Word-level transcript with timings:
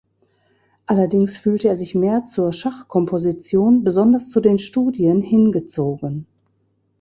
Allerdings 0.87 1.37
fühlte 1.37 1.67
er 1.67 1.77
sich 1.77 1.93
mehr 1.93 2.25
zur 2.25 2.53
Schachkomposition, 2.53 3.83
besonders 3.83 4.29
zu 4.31 4.39
den 4.41 4.57
Studien, 4.57 5.21
hingezogen. 5.21 6.25